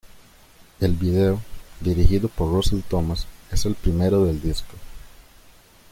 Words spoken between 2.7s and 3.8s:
Thomas, es el